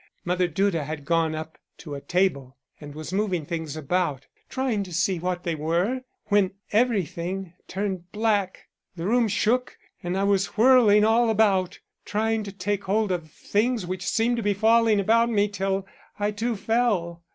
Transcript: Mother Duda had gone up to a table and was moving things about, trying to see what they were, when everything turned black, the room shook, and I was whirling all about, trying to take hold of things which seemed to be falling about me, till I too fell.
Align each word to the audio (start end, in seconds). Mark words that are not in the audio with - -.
Mother 0.25 0.47
Duda 0.47 0.83
had 0.83 1.05
gone 1.05 1.35
up 1.35 1.59
to 1.77 1.93
a 1.93 2.01
table 2.01 2.57
and 2.79 2.95
was 2.95 3.13
moving 3.13 3.45
things 3.45 3.77
about, 3.77 4.25
trying 4.49 4.81
to 4.81 4.91
see 4.91 5.19
what 5.19 5.43
they 5.43 5.53
were, 5.53 6.01
when 6.25 6.55
everything 6.71 7.53
turned 7.67 8.11
black, 8.11 8.67
the 8.95 9.05
room 9.05 9.27
shook, 9.27 9.77
and 10.01 10.17
I 10.17 10.23
was 10.23 10.57
whirling 10.57 11.05
all 11.05 11.29
about, 11.29 11.77
trying 12.03 12.41
to 12.45 12.51
take 12.51 12.85
hold 12.85 13.11
of 13.11 13.29
things 13.29 13.85
which 13.85 14.03
seemed 14.09 14.37
to 14.37 14.41
be 14.41 14.55
falling 14.55 14.99
about 14.99 15.29
me, 15.29 15.47
till 15.47 15.85
I 16.17 16.31
too 16.31 16.55
fell. 16.55 17.21